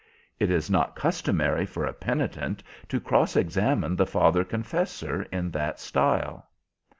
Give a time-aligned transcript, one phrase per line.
[0.39, 5.79] It is not customary for a penitent to cross examine the father confessor in that
[5.79, 6.47] style."